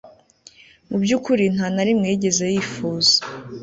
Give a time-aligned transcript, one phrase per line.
[0.87, 3.15] mu by'ukuri nta na rimwe yigeze yifuza